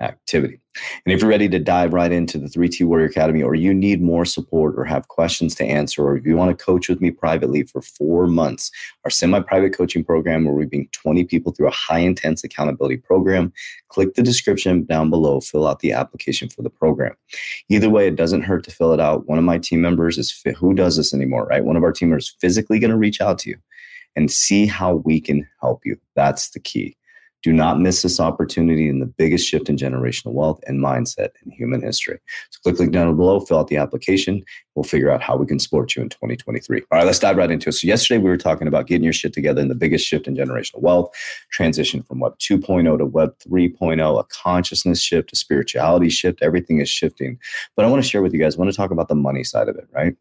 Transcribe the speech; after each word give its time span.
activity. 0.00 0.60
And 1.04 1.14
if 1.14 1.20
you're 1.20 1.30
ready 1.30 1.48
to 1.48 1.58
dive 1.58 1.94
right 1.94 2.12
into 2.12 2.38
the 2.38 2.48
3T 2.48 2.86
Warrior 2.86 3.06
Academy, 3.06 3.42
or 3.42 3.54
you 3.54 3.72
need 3.72 4.02
more 4.02 4.24
support, 4.24 4.74
or 4.76 4.84
have 4.84 5.08
questions 5.08 5.54
to 5.56 5.64
answer, 5.64 6.04
or 6.04 6.16
if 6.16 6.26
you 6.26 6.36
want 6.36 6.56
to 6.56 6.64
coach 6.64 6.88
with 6.88 7.00
me 7.00 7.10
privately 7.10 7.62
for 7.62 7.80
four 7.80 8.26
months, 8.26 8.70
our 9.04 9.10
semi 9.10 9.40
private 9.40 9.76
coaching 9.76 10.04
program, 10.04 10.44
where 10.44 10.54
we 10.54 10.66
bring 10.66 10.88
20 10.92 11.24
people 11.24 11.52
through 11.52 11.68
a 11.68 11.72
high 11.72 12.00
intense 12.00 12.44
accountability 12.44 12.98
program, 12.98 13.52
click 13.88 14.14
the 14.14 14.22
description 14.22 14.84
down 14.84 15.08
below, 15.08 15.40
fill 15.40 15.66
out 15.66 15.80
the 15.80 15.92
application 15.92 16.48
for 16.48 16.62
the 16.62 16.70
program. 16.70 17.14
Either 17.68 17.88
way, 17.88 18.06
it 18.06 18.16
doesn't 18.16 18.42
hurt 18.42 18.64
to 18.64 18.70
fill 18.70 18.92
it 18.92 19.00
out. 19.00 19.26
One 19.26 19.38
of 19.38 19.44
my 19.44 19.58
team 19.58 19.80
members 19.80 20.18
is 20.18 20.42
who 20.56 20.74
does 20.74 20.96
this 20.96 21.14
anymore, 21.14 21.46
right? 21.46 21.64
One 21.64 21.76
of 21.76 21.82
our 21.82 21.92
team 21.92 22.10
members 22.10 22.28
is 22.28 22.36
physically 22.40 22.78
going 22.78 22.90
to 22.90 22.96
reach 22.96 23.20
out 23.20 23.38
to 23.40 23.50
you 23.50 23.56
and 24.14 24.30
see 24.30 24.66
how 24.66 24.96
we 24.96 25.20
can 25.20 25.46
help 25.60 25.82
you. 25.84 25.98
That's 26.14 26.50
the 26.50 26.60
key. 26.60 26.96
Do 27.46 27.52
not 27.52 27.78
miss 27.78 28.02
this 28.02 28.18
opportunity 28.18 28.88
in 28.88 28.98
the 28.98 29.06
biggest 29.06 29.46
shift 29.46 29.68
in 29.68 29.76
generational 29.76 30.32
wealth 30.32 30.58
and 30.66 30.82
mindset 30.82 31.28
in 31.44 31.52
human 31.52 31.80
history. 31.80 32.18
So 32.50 32.58
click 32.64 32.80
link 32.80 32.90
down 32.90 33.16
below, 33.16 33.38
fill 33.38 33.60
out 33.60 33.68
the 33.68 33.76
application. 33.76 34.42
We'll 34.74 34.82
figure 34.82 35.12
out 35.12 35.22
how 35.22 35.36
we 35.36 35.46
can 35.46 35.60
support 35.60 35.94
you 35.94 36.02
in 36.02 36.08
2023. 36.08 36.80
All 36.80 36.98
right, 36.98 37.06
let's 37.06 37.20
dive 37.20 37.36
right 37.36 37.48
into 37.48 37.68
it. 37.68 37.74
So 37.74 37.86
yesterday 37.86 38.18
we 38.18 38.28
were 38.28 38.36
talking 38.36 38.66
about 38.66 38.88
getting 38.88 39.04
your 39.04 39.12
shit 39.12 39.32
together 39.32 39.62
in 39.62 39.68
the 39.68 39.76
biggest 39.76 40.04
shift 40.04 40.26
in 40.26 40.34
generational 40.34 40.80
wealth, 40.80 41.14
transition 41.52 42.02
from 42.02 42.18
Web 42.18 42.36
2.0 42.40 42.98
to 42.98 43.06
Web 43.06 43.38
3.0, 43.48 44.18
a 44.18 44.24
consciousness 44.24 45.00
shift, 45.00 45.32
a 45.32 45.36
spirituality 45.36 46.08
shift. 46.08 46.42
Everything 46.42 46.80
is 46.80 46.88
shifting. 46.88 47.38
But 47.76 47.84
I 47.84 47.88
want 47.88 48.02
to 48.02 48.08
share 48.08 48.22
with 48.22 48.32
you 48.32 48.40
guys, 48.40 48.56
I 48.56 48.58
want 48.58 48.72
to 48.72 48.76
talk 48.76 48.90
about 48.90 49.06
the 49.06 49.14
money 49.14 49.44
side 49.44 49.68
of 49.68 49.76
it, 49.76 49.86
right? 49.92 50.16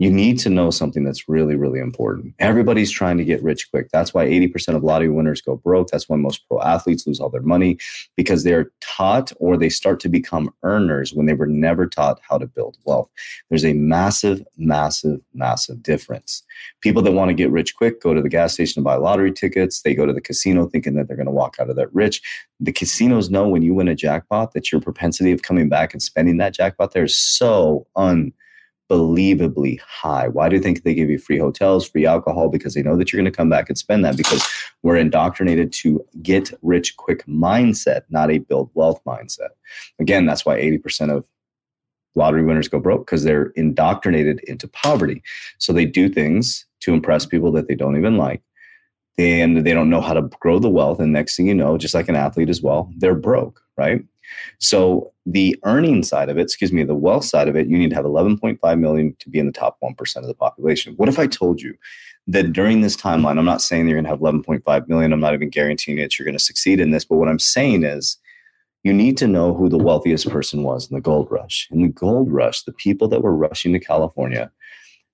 You 0.00 0.10
need 0.10 0.38
to 0.38 0.48
know 0.48 0.70
something 0.70 1.04
that's 1.04 1.28
really, 1.28 1.56
really 1.56 1.78
important. 1.78 2.34
Everybody's 2.38 2.90
trying 2.90 3.18
to 3.18 3.24
get 3.24 3.42
rich 3.42 3.70
quick. 3.70 3.90
That's 3.92 4.14
why 4.14 4.24
80% 4.24 4.74
of 4.74 4.82
lottery 4.82 5.10
winners 5.10 5.42
go 5.42 5.56
broke. 5.56 5.88
That's 5.88 6.08
why 6.08 6.16
most 6.16 6.48
pro 6.48 6.58
athletes 6.62 7.06
lose 7.06 7.20
all 7.20 7.28
their 7.28 7.42
money 7.42 7.76
because 8.16 8.42
they're 8.42 8.72
taught 8.80 9.30
or 9.36 9.58
they 9.58 9.68
start 9.68 10.00
to 10.00 10.08
become 10.08 10.54
earners 10.62 11.12
when 11.12 11.26
they 11.26 11.34
were 11.34 11.46
never 11.46 11.86
taught 11.86 12.18
how 12.26 12.38
to 12.38 12.46
build 12.46 12.78
wealth. 12.86 13.10
There's 13.50 13.64
a 13.64 13.74
massive, 13.74 14.42
massive, 14.56 15.20
massive 15.34 15.82
difference. 15.82 16.42
People 16.80 17.02
that 17.02 17.12
want 17.12 17.28
to 17.28 17.34
get 17.34 17.50
rich 17.50 17.76
quick 17.76 18.00
go 18.00 18.14
to 18.14 18.22
the 18.22 18.30
gas 18.30 18.54
station 18.54 18.80
to 18.80 18.84
buy 18.84 18.96
lottery 18.96 19.32
tickets. 19.32 19.82
They 19.82 19.94
go 19.94 20.06
to 20.06 20.14
the 20.14 20.22
casino 20.22 20.66
thinking 20.66 20.94
that 20.94 21.08
they're 21.08 21.16
going 21.16 21.26
to 21.26 21.30
walk 21.30 21.56
out 21.60 21.68
of 21.68 21.76
that 21.76 21.94
rich. 21.94 22.22
The 22.58 22.72
casinos 22.72 23.28
know 23.28 23.46
when 23.48 23.60
you 23.60 23.74
win 23.74 23.88
a 23.88 23.94
jackpot 23.94 24.54
that 24.54 24.72
your 24.72 24.80
propensity 24.80 25.30
of 25.30 25.42
coming 25.42 25.68
back 25.68 25.92
and 25.92 26.02
spending 26.02 26.38
that 26.38 26.54
jackpot 26.54 26.92
there 26.92 27.04
is 27.04 27.14
so 27.14 27.86
un 27.96 28.32
unbelievably 28.90 29.80
high. 29.86 30.28
Why 30.28 30.48
do 30.48 30.56
you 30.56 30.62
think 30.62 30.82
they 30.82 30.94
give 30.94 31.10
you 31.10 31.18
free 31.18 31.38
hotels, 31.38 31.88
free 31.88 32.06
alcohol? 32.06 32.48
Because 32.48 32.74
they 32.74 32.82
know 32.82 32.96
that 32.96 33.12
you're 33.12 33.20
going 33.20 33.30
to 33.30 33.36
come 33.36 33.48
back 33.48 33.68
and 33.68 33.78
spend 33.78 34.04
that 34.04 34.16
because 34.16 34.46
we're 34.82 34.96
indoctrinated 34.96 35.72
to 35.74 36.04
get 36.22 36.52
rich 36.62 36.96
quick 36.96 37.24
mindset, 37.26 38.02
not 38.10 38.30
a 38.30 38.38
build 38.38 38.70
wealth 38.74 39.00
mindset. 39.06 39.50
Again, 40.00 40.26
that's 40.26 40.44
why 40.44 40.58
80% 40.58 41.16
of 41.16 41.26
lottery 42.16 42.44
winners 42.44 42.68
go 42.68 42.80
broke 42.80 43.06
because 43.06 43.22
they're 43.22 43.52
indoctrinated 43.54 44.40
into 44.48 44.66
poverty. 44.66 45.22
So 45.58 45.72
they 45.72 45.86
do 45.86 46.08
things 46.08 46.66
to 46.80 46.92
impress 46.92 47.26
people 47.26 47.52
that 47.52 47.68
they 47.68 47.76
don't 47.76 47.96
even 47.96 48.16
like. 48.16 48.42
And 49.18 49.64
they 49.66 49.74
don't 49.74 49.90
know 49.90 50.00
how 50.00 50.14
to 50.14 50.22
grow 50.40 50.58
the 50.58 50.70
wealth. 50.70 50.98
And 50.98 51.12
next 51.12 51.36
thing 51.36 51.46
you 51.46 51.54
know, 51.54 51.76
just 51.76 51.94
like 51.94 52.08
an 52.08 52.16
athlete 52.16 52.48
as 52.48 52.62
well, 52.62 52.90
they're 52.96 53.14
broke, 53.14 53.60
right? 53.76 54.02
So 54.58 55.12
the 55.26 55.58
earning 55.64 56.02
side 56.02 56.28
of 56.28 56.38
it, 56.38 56.42
excuse 56.42 56.72
me, 56.72 56.84
the 56.84 56.94
wealth 56.94 57.24
side 57.24 57.48
of 57.48 57.56
it, 57.56 57.68
you 57.68 57.78
need 57.78 57.90
to 57.90 57.96
have 57.96 58.04
11.5 58.04 58.78
million 58.78 59.16
to 59.20 59.28
be 59.28 59.38
in 59.38 59.46
the 59.46 59.52
top 59.52 59.78
1% 59.82 60.16
of 60.16 60.26
the 60.26 60.34
population. 60.34 60.94
What 60.96 61.08
if 61.08 61.18
I 61.18 61.26
told 61.26 61.60
you 61.60 61.74
that 62.26 62.52
during 62.52 62.80
this 62.80 62.96
timeline, 62.96 63.38
I'm 63.38 63.44
not 63.44 63.62
saying 63.62 63.88
you're 63.88 64.00
going 64.00 64.04
to 64.04 64.10
have 64.10 64.20
11.5 64.20 64.88
million. 64.88 65.12
I'm 65.12 65.20
not 65.20 65.34
even 65.34 65.50
guaranteeing 65.50 65.98
that 65.98 66.18
you're 66.18 66.24
going 66.24 66.36
to 66.36 66.44
succeed 66.44 66.80
in 66.80 66.90
this. 66.90 67.04
But 67.04 67.16
what 67.16 67.28
I'm 67.28 67.38
saying 67.38 67.84
is 67.84 68.18
you 68.82 68.92
need 68.92 69.16
to 69.18 69.26
know 69.26 69.52
who 69.54 69.68
the 69.68 69.78
wealthiest 69.78 70.28
person 70.30 70.62
was 70.62 70.90
in 70.90 70.94
the 70.94 71.00
gold 71.00 71.28
rush. 71.30 71.68
In 71.70 71.82
the 71.82 71.88
gold 71.88 72.32
rush, 72.32 72.62
the 72.62 72.72
people 72.72 73.08
that 73.08 73.22
were 73.22 73.34
rushing 73.34 73.72
to 73.72 73.80
California 73.80 74.50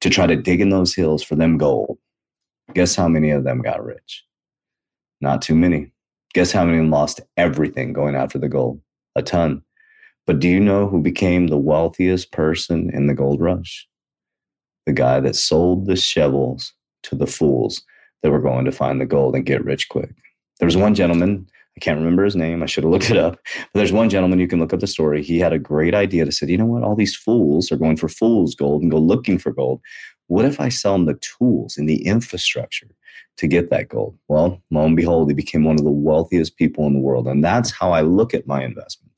to 0.00 0.10
try 0.10 0.26
to 0.26 0.36
dig 0.36 0.60
in 0.60 0.70
those 0.70 0.94
hills 0.94 1.22
for 1.22 1.34
them 1.36 1.58
gold, 1.58 1.98
guess 2.74 2.94
how 2.94 3.08
many 3.08 3.30
of 3.30 3.44
them 3.44 3.60
got 3.60 3.84
rich? 3.84 4.24
Not 5.20 5.42
too 5.42 5.54
many. 5.54 5.92
Guess 6.32 6.52
how 6.52 6.64
many 6.64 6.86
lost 6.86 7.20
everything 7.36 7.92
going 7.92 8.14
after 8.14 8.38
the 8.38 8.48
gold? 8.48 8.80
A 9.20 9.22
ton. 9.22 9.62
But 10.26 10.40
do 10.40 10.48
you 10.48 10.58
know 10.58 10.88
who 10.88 11.02
became 11.02 11.48
the 11.48 11.58
wealthiest 11.58 12.32
person 12.32 12.88
in 12.94 13.06
the 13.06 13.12
gold 13.12 13.38
rush? 13.38 13.86
The 14.86 14.94
guy 14.94 15.20
that 15.20 15.36
sold 15.36 15.84
the 15.84 15.94
shovels 15.94 16.72
to 17.02 17.14
the 17.14 17.26
fools 17.26 17.82
that 18.22 18.30
were 18.30 18.40
going 18.40 18.64
to 18.64 18.72
find 18.72 18.98
the 18.98 19.04
gold 19.04 19.34
and 19.34 19.44
get 19.44 19.62
rich 19.62 19.90
quick. 19.90 20.08
There 20.58 20.66
was 20.66 20.76
one 20.78 20.94
gentleman, 20.94 21.46
I 21.76 21.80
can't 21.80 21.98
remember 21.98 22.24
his 22.24 22.34
name, 22.34 22.62
I 22.62 22.66
should 22.66 22.84
have 22.84 22.90
looked 22.90 23.10
it 23.10 23.18
up, 23.18 23.38
but 23.54 23.78
there's 23.78 23.92
one 23.92 24.08
gentleman, 24.08 24.38
you 24.38 24.48
can 24.48 24.58
look 24.58 24.72
up 24.72 24.80
the 24.80 24.86
story. 24.86 25.22
He 25.22 25.38
had 25.38 25.52
a 25.52 25.58
great 25.58 25.94
idea 25.94 26.24
to 26.24 26.32
say, 26.32 26.46
you 26.46 26.56
know 26.56 26.64
what, 26.64 26.82
all 26.82 26.96
these 26.96 27.14
fools 27.14 27.70
are 27.70 27.76
going 27.76 27.98
for 27.98 28.08
fool's 28.08 28.54
gold 28.54 28.80
and 28.80 28.90
go 28.90 28.96
looking 28.96 29.38
for 29.38 29.52
gold. 29.52 29.82
What 30.28 30.46
if 30.46 30.60
I 30.60 30.70
sell 30.70 30.94
them 30.94 31.04
the 31.04 31.20
tools 31.38 31.76
and 31.76 31.86
the 31.86 32.06
infrastructure 32.06 32.88
to 33.36 33.46
get 33.46 33.68
that 33.68 33.90
gold? 33.90 34.16
Well, 34.28 34.62
lo 34.70 34.86
and 34.86 34.96
behold, 34.96 35.28
he 35.28 35.34
became 35.34 35.64
one 35.64 35.78
of 35.78 35.84
the 35.84 35.90
wealthiest 35.90 36.56
people 36.56 36.86
in 36.86 36.94
the 36.94 37.00
world. 37.00 37.28
And 37.28 37.44
that's 37.44 37.70
how 37.70 37.92
I 37.92 38.00
look 38.00 38.32
at 38.32 38.46
my 38.46 38.64
investments. 38.64 39.09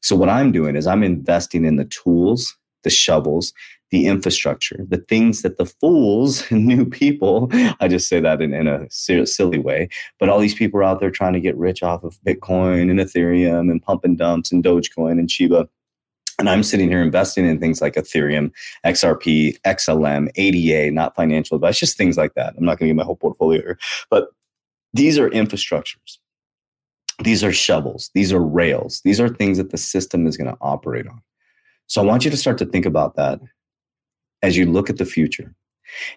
So, 0.00 0.16
what 0.16 0.28
I'm 0.28 0.52
doing 0.52 0.76
is 0.76 0.86
I'm 0.86 1.02
investing 1.02 1.64
in 1.64 1.76
the 1.76 1.86
tools, 1.86 2.56
the 2.82 2.90
shovels, 2.90 3.52
the 3.94 4.06
infrastructure, 4.06 4.84
the 4.88 4.98
things 4.98 5.42
that 5.42 5.56
the 5.56 5.66
fools 5.66 6.50
and 6.50 6.66
new 6.74 6.84
people, 6.84 7.48
I 7.80 7.86
just 7.86 8.08
say 8.08 8.18
that 8.18 8.42
in, 8.42 8.52
in 8.52 8.66
a 8.66 8.90
silly 8.90 9.58
way, 9.58 9.88
but 10.18 10.28
all 10.28 10.40
these 10.40 10.54
people 10.54 10.80
are 10.80 10.84
out 10.84 10.98
there 10.98 11.12
trying 11.12 11.32
to 11.34 11.40
get 11.40 11.56
rich 11.56 11.82
off 11.82 12.02
of 12.02 12.18
Bitcoin 12.26 12.90
and 12.90 12.98
Ethereum 12.98 13.70
and 13.70 13.80
pump 13.80 14.04
and 14.04 14.18
dumps 14.18 14.50
and 14.50 14.64
Dogecoin 14.64 15.12
and 15.12 15.30
Shiba. 15.30 15.68
And 16.40 16.48
I'm 16.48 16.64
sitting 16.64 16.88
here 16.88 17.00
investing 17.00 17.46
in 17.46 17.60
things 17.60 17.80
like 17.80 17.94
Ethereum, 17.94 18.50
XRP, 18.84 19.60
XLM, 19.60 20.28
ADA, 20.34 20.90
not 20.90 21.14
financial 21.14 21.54
advice, 21.54 21.78
just 21.78 21.96
things 21.96 22.16
like 22.16 22.34
that. 22.34 22.54
I'm 22.58 22.64
not 22.64 22.78
going 22.78 22.88
to 22.88 22.94
get 22.94 22.96
my 22.96 23.04
whole 23.04 23.14
portfolio 23.14 23.60
here, 23.60 23.78
but 24.10 24.30
these 24.92 25.18
are 25.18 25.30
infrastructures. 25.30 26.18
These 27.22 27.44
are 27.44 27.52
shovels. 27.52 28.10
These 28.14 28.32
are 28.32 28.40
rails. 28.40 29.00
These 29.04 29.20
are 29.20 29.28
things 29.28 29.58
that 29.58 29.70
the 29.70 29.78
system 29.78 30.26
is 30.26 30.36
going 30.36 30.50
to 30.50 30.58
operate 30.60 31.06
on. 31.06 31.20
So 31.86 32.02
I 32.02 32.04
want 32.04 32.24
you 32.24 32.30
to 32.30 32.36
start 32.36 32.58
to 32.58 32.66
think 32.66 32.86
about 32.86 33.16
that 33.16 33.40
as 34.42 34.56
you 34.56 34.66
look 34.66 34.90
at 34.90 34.98
the 34.98 35.04
future. 35.04 35.54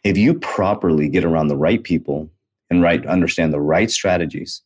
If 0.04 0.18
you 0.18 0.34
properly 0.34 1.10
get 1.10 1.24
around 1.24 1.50
the 1.50 1.58
right 1.58 1.84
people 1.84 2.30
and 2.70 2.82
right 2.82 3.06
understand 3.06 3.54
the 3.54 3.60
right 3.60 3.92
strategies, 3.92 4.62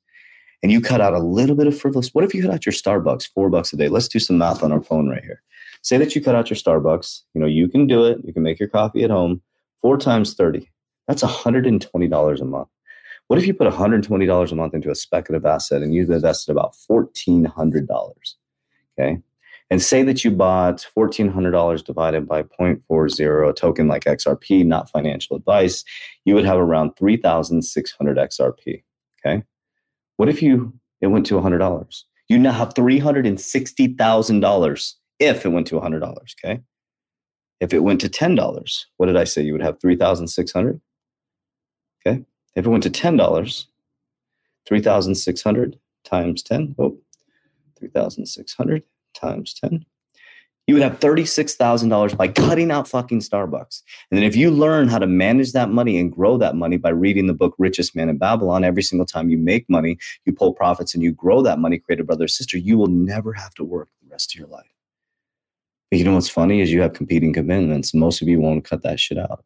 and 0.63 0.71
you 0.71 0.79
cut 0.79 1.01
out 1.01 1.13
a 1.13 1.19
little 1.19 1.55
bit 1.55 1.67
of 1.67 1.77
frivolous, 1.77 2.13
what 2.13 2.23
if 2.23 2.35
you 2.35 2.43
cut 2.43 2.51
out 2.51 2.65
your 2.65 2.73
Starbucks 2.73 3.29
four 3.33 3.49
bucks 3.49 3.73
a 3.73 3.77
day? 3.77 3.87
Let's 3.87 4.07
do 4.07 4.19
some 4.19 4.37
math 4.37 4.63
on 4.63 4.71
our 4.71 4.81
phone 4.81 5.09
right 5.09 5.23
here. 5.23 5.41
Say 5.81 5.97
that 5.97 6.15
you 6.15 6.21
cut 6.21 6.35
out 6.35 6.49
your 6.49 6.57
Starbucks. 6.57 7.21
You 7.33 7.41
know, 7.41 7.47
you 7.47 7.67
can 7.67 7.87
do 7.87 8.05
it. 8.05 8.19
You 8.23 8.31
can 8.31 8.43
make 8.43 8.59
your 8.59 8.69
coffee 8.69 9.03
at 9.03 9.09
home. 9.09 9.41
Four 9.81 9.97
times 9.97 10.35
30. 10.35 10.69
That's 11.07 11.23
$120 11.23 12.41
a 12.41 12.45
month. 12.45 12.67
What 13.31 13.39
if 13.39 13.47
you 13.47 13.53
put 13.53 13.71
$120 13.71 14.51
a 14.51 14.55
month 14.55 14.73
into 14.73 14.91
a 14.91 14.95
speculative 14.95 15.45
asset 15.45 15.81
and 15.81 15.95
you've 15.95 16.09
invested 16.09 16.51
about 16.51 16.73
$1,400? 16.73 18.11
Okay. 18.99 19.21
And 19.69 19.81
say 19.81 20.03
that 20.03 20.25
you 20.25 20.31
bought 20.31 20.85
$1,400 20.97 21.85
divided 21.85 22.27
by 22.27 22.43
0.40, 22.43 23.49
a 23.49 23.53
token 23.53 23.87
like 23.87 24.03
XRP, 24.03 24.65
not 24.65 24.89
financial 24.89 25.37
advice, 25.37 25.85
you 26.25 26.35
would 26.35 26.43
have 26.43 26.59
around 26.59 26.97
3,600 26.97 28.17
XRP. 28.17 28.83
Okay. 29.25 29.43
What 30.17 30.27
if 30.27 30.43
you 30.43 30.73
it 30.99 31.07
went 31.07 31.25
to 31.27 31.35
$100? 31.35 32.03
You 32.27 32.37
now 32.37 32.51
have 32.51 32.73
$360,000 32.73 34.93
if 35.19 35.45
it 35.45 35.49
went 35.49 35.67
to 35.67 35.79
$100. 35.79 36.17
Okay. 36.43 36.59
If 37.61 37.73
it 37.73 37.79
went 37.79 38.01
to 38.01 38.09
$10, 38.09 38.85
what 38.97 39.05
did 39.05 39.15
I 39.15 39.23
say? 39.23 39.41
You 39.41 39.53
would 39.53 39.61
have 39.61 39.79
3,600. 39.79 40.81
Okay. 42.05 42.25
If 42.55 42.65
it 42.65 42.69
went 42.69 42.83
to 42.83 42.89
$10, 42.89 43.65
3,600 44.67 45.79
times 46.03 46.43
10. 46.43 46.75
Oh, 46.77 46.97
3,600 47.79 48.83
times 49.13 49.53
10. 49.53 49.85
You 50.67 50.75
would 50.75 50.83
have 50.83 50.99
$36,000 50.99 52.15
by 52.15 52.27
cutting 52.27 52.71
out 52.71 52.87
fucking 52.87 53.19
Starbucks. 53.19 53.81
And 54.09 54.17
then 54.17 54.23
if 54.23 54.35
you 54.35 54.51
learn 54.51 54.87
how 54.87 54.99
to 54.99 55.07
manage 55.07 55.53
that 55.53 55.69
money 55.69 55.97
and 55.99 56.11
grow 56.11 56.37
that 56.37 56.55
money 56.55 56.77
by 56.77 56.89
reading 56.89 57.27
the 57.27 57.33
book 57.33 57.55
Richest 57.57 57.95
Man 57.95 58.09
in 58.09 58.17
Babylon, 58.17 58.63
every 58.63 58.83
single 58.83 59.05
time 59.05 59.29
you 59.29 59.37
make 59.37 59.69
money, 59.69 59.97
you 60.25 60.33
pull 60.33 60.53
profits 60.53 60.93
and 60.93 61.03
you 61.03 61.11
grow 61.11 61.41
that 61.41 61.59
money, 61.59 61.79
create 61.79 61.99
a 61.99 62.03
brother 62.03 62.25
or 62.25 62.29
sister, 62.29 62.57
you 62.57 62.77
will 62.77 62.87
never 62.87 63.33
have 63.33 63.53
to 63.55 63.63
work 63.63 63.89
the 64.01 64.09
rest 64.09 64.33
of 64.33 64.39
your 64.39 64.47
life. 64.47 64.71
But 65.89 65.99
you 65.99 66.05
know 66.05 66.13
what's 66.13 66.29
funny 66.29 66.61
is 66.61 66.71
you 66.71 66.81
have 66.81 66.93
competing 66.93 67.33
commitments. 67.33 67.93
Most 67.93 68.21
of 68.21 68.29
you 68.29 68.39
won't 68.39 68.63
cut 68.63 68.83
that 68.83 68.99
shit 68.99 69.17
out. 69.17 69.43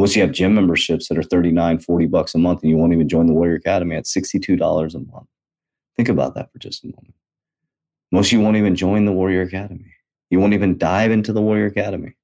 Most 0.00 0.16
you 0.16 0.22
have 0.22 0.32
gym 0.32 0.54
memberships 0.54 1.08
that 1.08 1.18
are 1.18 1.22
39, 1.22 1.80
40 1.80 2.06
bucks 2.06 2.34
a 2.34 2.38
month, 2.38 2.62
and 2.62 2.70
you 2.70 2.78
won't 2.78 2.94
even 2.94 3.06
join 3.06 3.26
the 3.26 3.34
Warrior 3.34 3.56
Academy 3.56 3.96
at 3.96 4.06
$62 4.06 4.58
a 4.94 4.98
month. 4.98 5.28
Think 5.94 6.08
about 6.08 6.34
that 6.36 6.50
for 6.50 6.58
just 6.58 6.84
a 6.84 6.86
moment. 6.86 7.12
Most 8.10 8.28
of 8.28 8.32
you 8.32 8.40
won't 8.40 8.56
even 8.56 8.74
join 8.74 9.04
the 9.04 9.12
Warrior 9.12 9.42
Academy. 9.42 9.92
You 10.30 10.40
won't 10.40 10.54
even 10.54 10.78
dive 10.78 11.10
into 11.10 11.34
the 11.34 11.42
Warrior 11.42 11.66
Academy. 11.66 12.14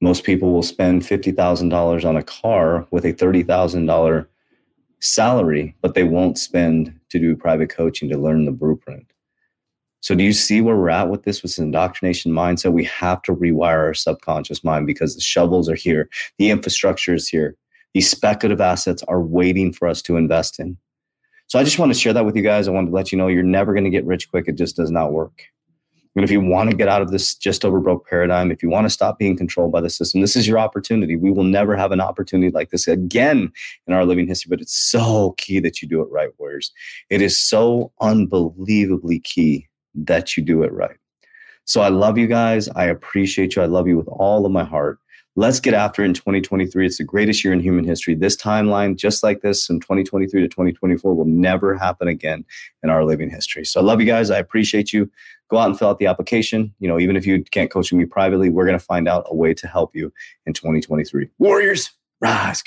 Most 0.00 0.24
people 0.24 0.52
will 0.52 0.64
spend 0.64 1.02
$50,000 1.02 2.04
on 2.04 2.16
a 2.16 2.22
car 2.24 2.88
with 2.90 3.04
a 3.04 3.12
$30,000 3.12 4.26
salary, 4.98 5.76
but 5.82 5.94
they 5.94 6.02
won't 6.02 6.36
spend 6.36 6.98
to 7.10 7.20
do 7.20 7.36
private 7.36 7.70
coaching 7.70 8.08
to 8.08 8.18
learn 8.18 8.44
the 8.44 8.50
blueprint. 8.50 9.12
So, 10.00 10.14
do 10.14 10.22
you 10.22 10.32
see 10.32 10.60
where 10.60 10.76
we're 10.76 10.90
at 10.90 11.10
with 11.10 11.24
this? 11.24 11.42
With 11.42 11.58
indoctrination 11.58 12.32
mindset, 12.32 12.72
we 12.72 12.84
have 12.84 13.20
to 13.22 13.34
rewire 13.34 13.78
our 13.78 13.94
subconscious 13.94 14.62
mind 14.62 14.86
because 14.86 15.14
the 15.14 15.20
shovels 15.20 15.68
are 15.68 15.74
here, 15.74 16.08
the 16.38 16.50
infrastructure 16.50 17.14
is 17.14 17.28
here, 17.28 17.56
these 17.94 18.10
speculative 18.10 18.60
assets 18.60 19.02
are 19.08 19.20
waiting 19.20 19.72
for 19.72 19.88
us 19.88 20.02
to 20.02 20.16
invest 20.16 20.60
in. 20.60 20.76
So 21.48 21.58
I 21.58 21.64
just 21.64 21.78
want 21.78 21.92
to 21.92 21.98
share 21.98 22.12
that 22.12 22.26
with 22.26 22.36
you 22.36 22.42
guys. 22.42 22.68
I 22.68 22.72
want 22.72 22.88
to 22.88 22.94
let 22.94 23.10
you 23.10 23.18
know 23.18 23.26
you're 23.26 23.42
never 23.42 23.72
going 23.72 23.84
to 23.84 23.90
get 23.90 24.04
rich 24.04 24.30
quick. 24.30 24.44
It 24.48 24.56
just 24.56 24.76
does 24.76 24.90
not 24.90 25.12
work. 25.12 25.44
And 26.14 26.24
if 26.24 26.30
you 26.30 26.40
want 26.40 26.70
to 26.70 26.76
get 26.76 26.88
out 26.88 27.00
of 27.00 27.10
this 27.10 27.34
just 27.34 27.64
over 27.64 27.80
broke 27.80 28.06
paradigm, 28.06 28.50
if 28.50 28.62
you 28.62 28.68
want 28.68 28.86
to 28.86 28.90
stop 28.90 29.18
being 29.18 29.36
controlled 29.36 29.72
by 29.72 29.80
the 29.80 29.88
system, 29.88 30.20
this 30.20 30.36
is 30.36 30.48
your 30.48 30.58
opportunity. 30.58 31.16
We 31.16 31.30
will 31.30 31.44
never 31.44 31.76
have 31.76 31.92
an 31.92 32.00
opportunity 32.00 32.50
like 32.50 32.70
this 32.70 32.88
again 32.88 33.52
in 33.86 33.94
our 33.94 34.04
living 34.04 34.26
history, 34.26 34.50
but 34.50 34.60
it's 34.60 34.76
so 34.76 35.34
key 35.38 35.60
that 35.60 35.80
you 35.80 35.88
do 35.88 36.02
it 36.02 36.08
right, 36.10 36.30
Warriors. 36.38 36.72
It 37.08 37.22
is 37.22 37.38
so 37.38 37.92
unbelievably 38.00 39.20
key 39.20 39.68
that 39.94 40.36
you 40.36 40.42
do 40.42 40.62
it 40.62 40.72
right. 40.72 40.96
So 41.64 41.82
I 41.82 41.88
love 41.88 42.16
you 42.16 42.26
guys. 42.26 42.68
I 42.70 42.84
appreciate 42.84 43.54
you. 43.54 43.62
I 43.62 43.66
love 43.66 43.86
you 43.86 43.96
with 43.96 44.08
all 44.08 44.46
of 44.46 44.52
my 44.52 44.64
heart. 44.64 44.98
Let's 45.36 45.60
get 45.60 45.74
after 45.74 46.02
it 46.02 46.06
in 46.06 46.14
2023. 46.14 46.86
It's 46.86 46.98
the 46.98 47.04
greatest 47.04 47.44
year 47.44 47.52
in 47.52 47.60
human 47.60 47.84
history. 47.84 48.14
This 48.14 48.36
timeline, 48.36 48.96
just 48.96 49.22
like 49.22 49.40
this 49.40 49.66
from 49.66 49.78
2023 49.78 50.40
to 50.40 50.48
2024, 50.48 51.14
will 51.14 51.24
never 51.26 51.76
happen 51.76 52.08
again 52.08 52.44
in 52.82 52.90
our 52.90 53.04
living 53.04 53.30
history. 53.30 53.64
So 53.64 53.80
I 53.80 53.84
love 53.84 54.00
you 54.00 54.06
guys. 54.06 54.30
I 54.30 54.38
appreciate 54.38 54.92
you. 54.92 55.08
Go 55.48 55.58
out 55.58 55.68
and 55.68 55.78
fill 55.78 55.90
out 55.90 55.98
the 55.98 56.06
application. 56.06 56.74
You 56.80 56.88
know, 56.88 56.98
even 56.98 57.16
if 57.16 57.26
you 57.26 57.44
can't 57.44 57.70
coach 57.70 57.92
me 57.92 58.04
privately, 58.04 58.50
we're 58.50 58.66
going 58.66 58.78
to 58.78 58.84
find 58.84 59.06
out 59.06 59.26
a 59.28 59.34
way 59.34 59.54
to 59.54 59.68
help 59.68 59.94
you 59.94 60.12
in 60.46 60.54
2023. 60.54 61.28
Warriors, 61.38 61.90
rise. 62.20 62.62